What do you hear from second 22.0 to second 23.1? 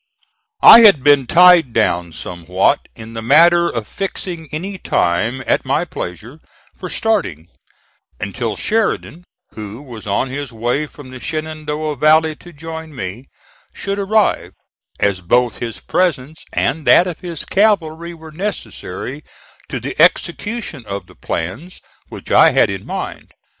which I had in